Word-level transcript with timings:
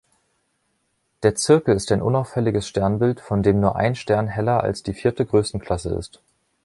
Der 1.21 1.35
Zirkel 1.35 1.75
ist 1.75 1.91
ein 1.91 2.01
unauffälliges 2.01 2.67
Sternbild, 2.67 3.19
von 3.21 3.43
dem 3.43 3.59
nur 3.59 3.75
ein 3.75 3.93
Stern 3.93 4.27
heller 4.27 4.63
als 4.63 4.81
die 4.81 4.95
vierte 4.95 5.27
Größenklasse 5.27 5.89
ist. 5.93 6.23